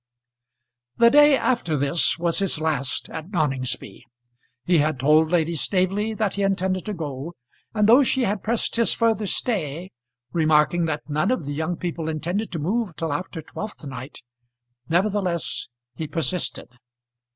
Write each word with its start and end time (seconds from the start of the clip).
The 0.97 1.11
day 1.11 1.37
after 1.37 1.77
this 1.77 2.17
was 2.17 2.39
his 2.39 2.59
last 2.59 3.07
at 3.11 3.29
Noningsby. 3.29 4.01
He 4.65 4.77
had 4.79 4.99
told 4.99 5.31
Lady 5.31 5.55
Staveley 5.55 6.15
that 6.15 6.33
he 6.33 6.41
intended 6.41 6.85
to 6.85 6.93
go, 6.95 7.35
and 7.75 7.87
though 7.87 8.01
she 8.01 8.23
had 8.23 8.41
pressed 8.41 8.77
his 8.77 8.93
further 8.93 9.27
stay, 9.27 9.91
remarking 10.33 10.85
that 10.85 11.07
none 11.07 11.29
of 11.29 11.45
the 11.45 11.53
young 11.53 11.77
people 11.77 12.09
intended 12.09 12.51
to 12.53 12.57
move 12.57 12.95
till 12.95 13.13
after 13.13 13.43
twelfth 13.43 13.85
night, 13.85 14.23
nevertheless 14.89 15.67
he 15.93 16.07
persisted. 16.07 16.67